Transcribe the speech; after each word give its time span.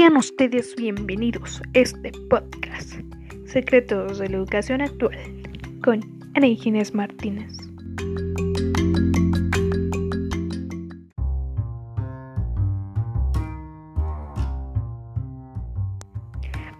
Sean 0.00 0.16
ustedes 0.16 0.74
bienvenidos 0.76 1.60
a 1.60 1.64
este 1.74 2.10
podcast, 2.30 2.94
Secretos 3.44 4.18
de 4.18 4.30
la 4.30 4.38
Educación 4.38 4.80
Actual, 4.80 5.18
con 5.84 6.00
Ana 6.34 6.46
Martínez. 6.94 7.52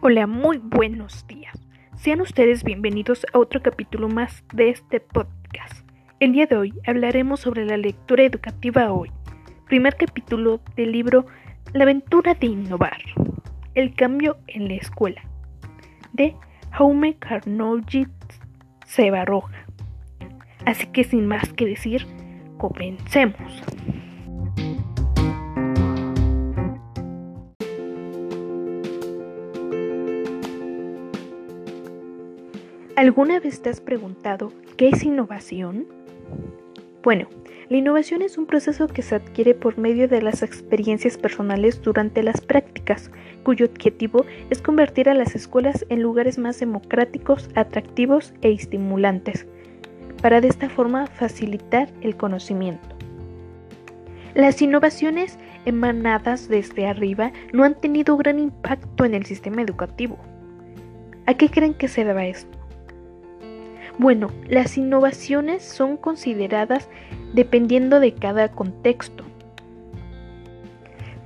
Hola, 0.00 0.26
muy 0.26 0.56
buenos 0.56 1.26
días. 1.26 1.54
Sean 1.96 2.22
ustedes 2.22 2.64
bienvenidos 2.64 3.26
a 3.34 3.38
otro 3.38 3.60
capítulo 3.60 4.08
más 4.08 4.42
de 4.54 4.70
este 4.70 4.98
podcast. 4.98 5.86
El 6.20 6.32
día 6.32 6.46
de 6.46 6.56
hoy 6.56 6.72
hablaremos 6.86 7.40
sobre 7.40 7.66
la 7.66 7.76
lectura 7.76 8.24
educativa 8.24 8.90
hoy, 8.90 9.12
primer 9.66 9.96
capítulo 9.96 10.62
del 10.74 10.92
libro 10.92 11.26
La 11.72 11.84
aventura 11.84 12.34
de 12.34 12.48
innovar, 12.48 12.98
el 13.74 13.94
cambio 13.94 14.38
en 14.46 14.68
la 14.68 14.74
escuela, 14.74 15.22
de 16.12 16.34
Jaume 16.72 17.16
Carnolgi 17.16 18.06
Cebarroja. 18.86 19.66
Así 20.66 20.86
que 20.86 21.04
sin 21.04 21.26
más 21.26 21.52
que 21.52 21.66
decir, 21.66 22.06
comencemos. 22.58 23.62
¿Alguna 32.96 33.40
vez 33.40 33.62
te 33.62 33.70
has 33.70 33.80
preguntado 33.80 34.52
qué 34.76 34.90
es 34.90 35.04
innovación? 35.04 35.86
Bueno, 37.02 37.28
la 37.70 37.78
innovación 37.78 38.20
es 38.20 38.36
un 38.36 38.44
proceso 38.44 38.86
que 38.86 39.00
se 39.00 39.14
adquiere 39.14 39.54
por 39.54 39.78
medio 39.78 40.06
de 40.06 40.20
las 40.20 40.42
experiencias 40.42 41.16
personales 41.16 41.80
durante 41.80 42.22
las 42.22 42.42
prácticas, 42.42 43.10
cuyo 43.42 43.64
objetivo 43.64 44.26
es 44.50 44.60
convertir 44.60 45.08
a 45.08 45.14
las 45.14 45.34
escuelas 45.34 45.86
en 45.88 46.02
lugares 46.02 46.36
más 46.36 46.60
democráticos, 46.60 47.48
atractivos 47.54 48.34
e 48.42 48.52
estimulantes, 48.52 49.46
para 50.20 50.42
de 50.42 50.48
esta 50.48 50.68
forma 50.68 51.06
facilitar 51.06 51.88
el 52.02 52.16
conocimiento. 52.16 52.96
Las 54.34 54.60
innovaciones 54.60 55.38
emanadas 55.64 56.48
desde 56.48 56.86
arriba 56.86 57.32
no 57.54 57.64
han 57.64 57.80
tenido 57.80 58.18
gran 58.18 58.38
impacto 58.38 59.06
en 59.06 59.14
el 59.14 59.24
sistema 59.24 59.62
educativo. 59.62 60.18
¿A 61.24 61.32
qué 61.32 61.48
creen 61.48 61.72
que 61.72 61.88
se 61.88 62.04
deba 62.04 62.26
esto? 62.26 62.59
Bueno, 63.98 64.30
las 64.48 64.78
innovaciones 64.78 65.62
son 65.62 65.96
consideradas 65.96 66.88
dependiendo 67.34 68.00
de 68.00 68.14
cada 68.14 68.50
contexto. 68.50 69.24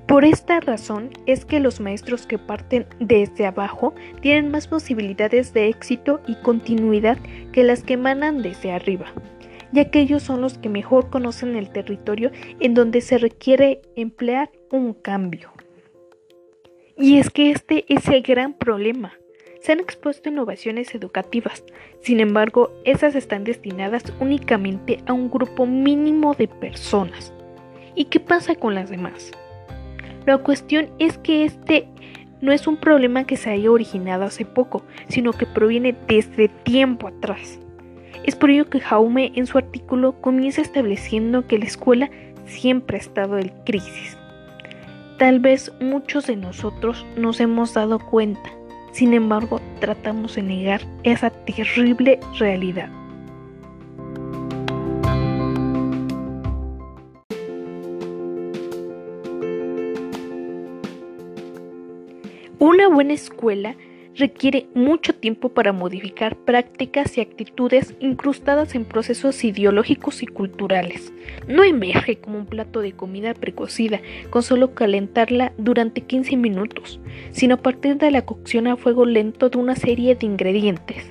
Por 0.07 0.25
esta 0.25 0.61
razón 0.61 1.11
es 1.27 1.45
que 1.45 1.61
los 1.61 1.81
maestros 1.81 2.27
que 2.27 2.39
parten 2.39 2.87
desde 3.01 3.47
abajo 3.47 3.95
tienen 4.21 4.51
más 4.51 4.69
posibilidades 4.69 5.55
de 5.55 5.69
éxito 5.69 6.21
y 6.27 6.35
continuidad 6.37 7.17
que 7.53 7.65
las 7.65 7.83
que 7.83 7.95
emanan 7.95 8.43
desde 8.43 8.73
arriba, 8.73 9.07
ya 9.73 9.91
que 9.91 10.01
ellos 10.01 10.23
son 10.23 10.43
los 10.43 10.59
que 10.59 10.69
mejor 10.69 11.09
conocen 11.09 11.57
el 11.57 11.71
territorio 11.71 12.31
en 12.61 12.75
donde 12.75 13.01
se 13.01 13.17
requiere 13.17 13.81
emplear 13.97 14.51
un 14.71 14.93
cambio. 14.93 15.53
Y 16.99 17.19
es 17.19 17.31
que 17.31 17.51
este 17.51 17.87
es 17.89 18.07
el 18.09 18.23
gran 18.23 18.53
problema 18.53 19.15
se 19.65 19.73
han 19.73 19.81
expuesto 19.81 20.29
innovaciones 20.29 20.95
educativas, 20.95 21.65
sin 22.03 22.21
embargo, 22.21 22.71
esas 22.85 23.15
están 23.15 23.45
destinadas 23.45 24.05
únicamente 24.21 24.99
a 25.07 25.15
un 25.15 25.31
grupo 25.31 25.65
mínimo 25.65 26.35
de 26.35 26.49
personas. 26.49 27.33
¿Y 27.95 28.05
qué 28.05 28.21
pasa 28.21 28.57
con 28.57 28.75
las 28.75 28.91
demás? 28.91 29.31
La 30.27 30.37
cuestión 30.37 30.91
es 30.99 31.17
que 31.17 31.47
este 31.47 31.89
no 32.43 32.53
es 32.53 32.67
un 32.67 32.77
problema 32.77 33.25
que 33.25 33.39
se 33.39 33.49
haya 33.49 33.71
originado 33.71 34.25
hace 34.25 34.45
poco, 34.45 34.85
sino 35.09 35.33
que 35.33 35.47
proviene 35.47 35.97
desde 36.09 36.49
tiempo 36.49 37.09
atrás. 37.09 37.59
Es 38.23 38.37
por 38.37 38.51
ello 38.51 38.69
que 38.69 38.81
Jaume 38.81 39.33
en 39.35 39.47
su 39.47 39.57
artículo 39.57 40.21
comienza 40.21 40.61
estableciendo 40.61 41.47
que 41.47 41.59
la 41.59 41.65
escuela 41.65 42.11
siempre 42.45 42.99
ha 42.99 43.01
estado 43.01 43.39
en 43.39 43.49
crisis. 43.65 44.19
Tal 45.19 45.41
vez 45.41 45.73
muchos 45.81 46.27
de 46.27 46.37
nosotros 46.37 47.07
nos 47.17 47.41
hemos 47.41 47.73
dado 47.73 47.99
cuenta 47.99 48.53
sin 48.95 49.13
embargo, 49.13 49.61
tratamos 49.81 50.37
de 50.37 50.43
negar 50.43 50.81
esa 51.03 51.29
terrible 51.29 52.21
realidad. 52.39 52.89
Una 62.61 62.89
buena 62.89 63.15
escuela 63.15 63.75
requiere 64.17 64.67
mucho 64.75 65.15
tiempo 65.15 65.49
para 65.49 65.73
modificar 65.73 66.37
prácticas 66.37 67.19
y 67.19 67.21
actitudes 67.21 67.95
incrustadas 68.01 68.75
en 68.75 68.85
procesos 68.85 69.43
ideológicos 69.45 70.23
y 70.23 70.27
culturales. 70.27 71.13
No 71.49 71.65
emerge 71.65 72.17
como 72.19 72.39
un 72.39 72.47
plato 72.47 72.81
de 72.81 72.93
comida 72.93 73.35
precocida 73.35 74.01
con 74.31 74.43
solo 74.43 74.75
calentarla 74.75 75.53
durante 75.59 76.03
15 76.03 76.37
minutos, 76.37 77.01
sino 77.33 77.57
a 77.57 77.63
partir 77.63 77.97
de 77.97 78.11
la 78.11 78.23
cocción 78.23 78.67
a 78.67 78.77
fuego 78.77 79.05
lento 79.05 79.49
de 79.49 79.59
una 79.59 79.77
serie 79.77 80.15
de 80.15 80.27
ingredientes. 80.27 81.05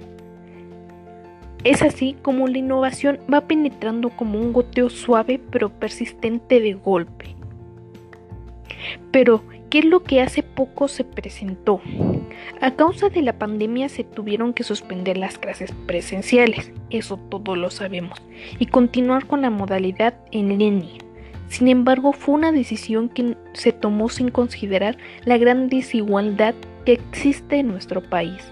Es 1.63 1.81
así 1.81 2.17
como 2.21 2.47
la 2.47 2.57
innovación 2.57 3.19
va 3.33 3.47
penetrando 3.47 4.09
como 4.09 4.37
un 4.37 4.51
goteo 4.51 4.89
suave 4.89 5.39
pero 5.49 5.69
persistente 5.69 6.59
de 6.59 6.73
golpe. 6.73 7.35
Pero, 9.11 9.43
¿qué 9.69 9.79
es 9.79 9.85
lo 9.85 10.03
que 10.03 10.21
hace 10.21 10.43
poco 10.43 10.87
se 10.87 11.03
presentó? 11.03 11.81
A 12.61 12.71
causa 12.71 13.09
de 13.09 13.21
la 13.21 13.37
pandemia 13.37 13.89
se 13.89 14.03
tuvieron 14.03 14.53
que 14.53 14.63
suspender 14.63 15.17
las 15.17 15.37
clases 15.37 15.71
presenciales, 15.85 16.71
eso 16.89 17.17
todos 17.29 17.57
lo 17.57 17.69
sabemos, 17.69 18.21
y 18.59 18.67
continuar 18.67 19.25
con 19.25 19.41
la 19.41 19.49
modalidad 19.49 20.15
en 20.31 20.57
línea. 20.57 20.97
Sin 21.49 21.67
embargo, 21.67 22.13
fue 22.13 22.35
una 22.35 22.51
decisión 22.51 23.09
que 23.09 23.37
se 23.53 23.71
tomó 23.71 24.09
sin 24.09 24.29
considerar 24.29 24.97
la 25.25 25.37
gran 25.37 25.69
desigualdad 25.69 26.55
que 26.85 26.93
existe 26.93 27.57
en 27.57 27.67
nuestro 27.67 28.01
país. 28.01 28.51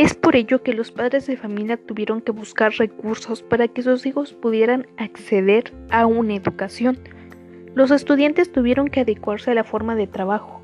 Es 0.00 0.14
por 0.14 0.34
ello 0.34 0.62
que 0.62 0.72
los 0.72 0.90
padres 0.90 1.26
de 1.26 1.36
familia 1.36 1.76
tuvieron 1.76 2.22
que 2.22 2.32
buscar 2.32 2.72
recursos 2.72 3.42
para 3.42 3.68
que 3.68 3.82
sus 3.82 4.06
hijos 4.06 4.32
pudieran 4.32 4.86
acceder 4.96 5.74
a 5.90 6.06
una 6.06 6.36
educación. 6.36 6.98
Los 7.74 7.90
estudiantes 7.90 8.50
tuvieron 8.50 8.88
que 8.88 9.00
adecuarse 9.00 9.50
a 9.50 9.54
la 9.54 9.62
forma 9.62 9.94
de 9.96 10.06
trabajo 10.06 10.62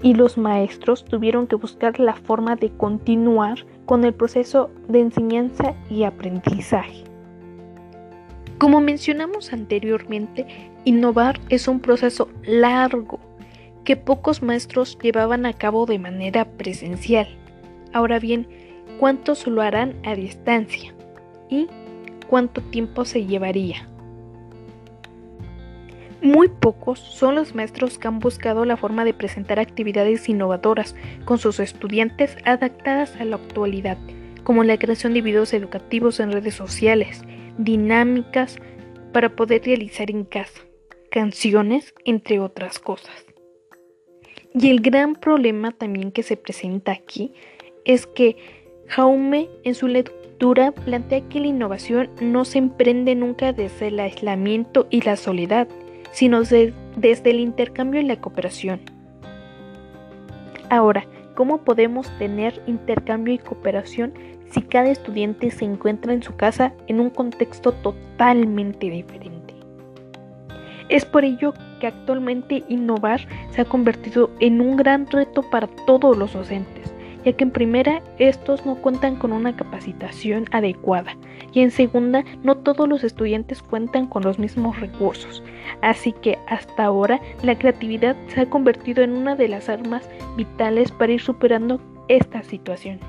y 0.00 0.14
los 0.14 0.38
maestros 0.38 1.04
tuvieron 1.04 1.48
que 1.48 1.56
buscar 1.56 1.98
la 1.98 2.14
forma 2.14 2.54
de 2.54 2.70
continuar 2.70 3.66
con 3.84 4.04
el 4.04 4.14
proceso 4.14 4.70
de 4.86 5.00
enseñanza 5.00 5.74
y 5.90 6.04
aprendizaje. 6.04 7.02
Como 8.58 8.80
mencionamos 8.80 9.52
anteriormente, 9.52 10.46
innovar 10.84 11.40
es 11.48 11.66
un 11.66 11.80
proceso 11.80 12.28
largo 12.44 13.18
que 13.82 13.96
pocos 13.96 14.40
maestros 14.40 14.96
llevaban 15.02 15.46
a 15.46 15.52
cabo 15.52 15.84
de 15.84 15.98
manera 15.98 16.44
presencial 16.44 17.26
Ahora 17.96 18.18
bien, 18.18 18.46
¿cuántos 19.00 19.46
lo 19.46 19.62
harán 19.62 19.96
a 20.04 20.14
distancia? 20.14 20.94
¿Y 21.48 21.66
cuánto 22.26 22.60
tiempo 22.60 23.06
se 23.06 23.24
llevaría? 23.24 23.88
Muy 26.20 26.48
pocos 26.48 26.98
son 26.98 27.36
los 27.36 27.54
maestros 27.54 27.96
que 27.96 28.06
han 28.06 28.18
buscado 28.18 28.66
la 28.66 28.76
forma 28.76 29.06
de 29.06 29.14
presentar 29.14 29.58
actividades 29.58 30.28
innovadoras 30.28 30.94
con 31.24 31.38
sus 31.38 31.58
estudiantes 31.58 32.36
adaptadas 32.44 33.16
a 33.16 33.24
la 33.24 33.36
actualidad, 33.36 33.96
como 34.44 34.62
la 34.62 34.78
creación 34.78 35.14
de 35.14 35.22
videos 35.22 35.54
educativos 35.54 36.20
en 36.20 36.32
redes 36.32 36.52
sociales, 36.52 37.22
dinámicas 37.56 38.58
para 39.14 39.30
poder 39.30 39.62
realizar 39.64 40.10
en 40.10 40.24
casa, 40.26 40.60
canciones, 41.10 41.94
entre 42.04 42.40
otras 42.40 42.78
cosas. 42.78 43.24
Y 44.52 44.68
el 44.68 44.80
gran 44.80 45.14
problema 45.14 45.70
también 45.70 46.12
que 46.12 46.22
se 46.22 46.36
presenta 46.36 46.92
aquí 46.92 47.32
es 47.86 48.06
que 48.06 48.36
Jaume 48.88 49.48
en 49.64 49.74
su 49.74 49.88
lectura 49.88 50.72
plantea 50.72 51.22
que 51.28 51.40
la 51.40 51.46
innovación 51.46 52.10
no 52.20 52.44
se 52.44 52.58
emprende 52.58 53.14
nunca 53.14 53.52
desde 53.52 53.88
el 53.88 54.00
aislamiento 54.00 54.86
y 54.90 55.00
la 55.02 55.16
soledad, 55.16 55.68
sino 56.10 56.42
desde 56.42 57.30
el 57.30 57.40
intercambio 57.40 58.00
y 58.00 58.04
la 58.04 58.20
cooperación. 58.20 58.80
Ahora, 60.68 61.06
¿cómo 61.34 61.58
podemos 61.58 62.10
tener 62.18 62.60
intercambio 62.66 63.34
y 63.34 63.38
cooperación 63.38 64.12
si 64.50 64.62
cada 64.62 64.90
estudiante 64.90 65.50
se 65.50 65.64
encuentra 65.64 66.12
en 66.12 66.22
su 66.22 66.36
casa 66.36 66.72
en 66.88 67.00
un 67.00 67.10
contexto 67.10 67.72
totalmente 67.72 68.90
diferente? 68.90 69.54
Es 70.88 71.04
por 71.04 71.24
ello 71.24 71.54
que 71.80 71.86
actualmente 71.86 72.64
innovar 72.68 73.20
se 73.50 73.60
ha 73.60 73.64
convertido 73.64 74.30
en 74.40 74.60
un 74.60 74.76
gran 74.76 75.06
reto 75.06 75.42
para 75.50 75.66
todos 75.86 76.16
los 76.16 76.32
docentes 76.32 76.95
ya 77.26 77.32
que 77.32 77.42
en 77.42 77.50
primera 77.50 78.00
estos 78.18 78.64
no 78.64 78.76
cuentan 78.76 79.16
con 79.16 79.32
una 79.32 79.56
capacitación 79.56 80.46
adecuada 80.52 81.16
y 81.52 81.60
en 81.60 81.72
segunda 81.72 82.24
no 82.44 82.56
todos 82.56 82.88
los 82.88 83.02
estudiantes 83.02 83.62
cuentan 83.62 84.06
con 84.06 84.22
los 84.22 84.38
mismos 84.38 84.78
recursos. 84.78 85.42
Así 85.82 86.12
que 86.12 86.38
hasta 86.46 86.84
ahora 86.84 87.20
la 87.42 87.58
creatividad 87.58 88.16
se 88.28 88.42
ha 88.42 88.48
convertido 88.48 89.02
en 89.02 89.12
una 89.12 89.34
de 89.34 89.48
las 89.48 89.68
armas 89.68 90.08
vitales 90.36 90.92
para 90.92 91.12
ir 91.12 91.20
superando 91.20 91.80
esta 92.06 92.44
situación. 92.44 93.00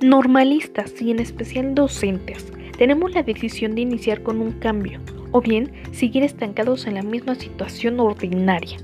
Normalistas 0.00 1.02
y 1.02 1.10
en 1.10 1.18
especial 1.18 1.74
docentes, 1.74 2.46
tenemos 2.76 3.12
la 3.14 3.24
decisión 3.24 3.74
de 3.74 3.80
iniciar 3.80 4.22
con 4.22 4.40
un 4.40 4.52
cambio 4.52 5.00
o 5.32 5.40
bien 5.40 5.72
seguir 5.90 6.22
estancados 6.22 6.86
en 6.86 6.94
la 6.94 7.02
misma 7.02 7.34
situación 7.34 7.98
ordinaria. 7.98 8.76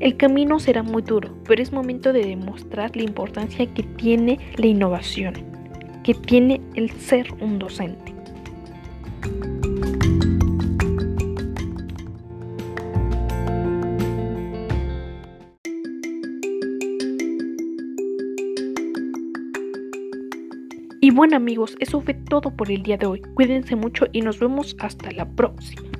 El 0.00 0.18
camino 0.18 0.58
será 0.58 0.82
muy 0.82 1.00
duro, 1.00 1.34
pero 1.48 1.62
es 1.62 1.72
momento 1.72 2.12
de 2.12 2.26
demostrar 2.26 2.94
la 2.94 3.04
importancia 3.04 3.64
que 3.72 3.84
tiene 3.84 4.38
la 4.58 4.66
innovación, 4.66 5.32
que 6.04 6.12
tiene 6.12 6.60
el 6.74 6.90
ser 6.90 7.32
un 7.40 7.58
docente. 7.58 8.11
Y 21.04 21.10
bueno 21.10 21.34
amigos, 21.34 21.74
eso 21.80 22.00
fue 22.00 22.14
todo 22.14 22.54
por 22.56 22.70
el 22.70 22.84
día 22.84 22.96
de 22.96 23.06
hoy. 23.06 23.20
Cuídense 23.34 23.74
mucho 23.74 24.06
y 24.12 24.20
nos 24.20 24.38
vemos 24.38 24.76
hasta 24.78 25.10
la 25.10 25.28
próxima. 25.28 25.91